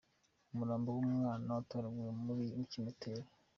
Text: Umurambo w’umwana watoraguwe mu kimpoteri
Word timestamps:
Umurambo 0.51 0.89
w’umwana 0.97 1.47
watoraguwe 1.57 2.09
mu 2.17 2.25
kimpoteri 2.71 3.27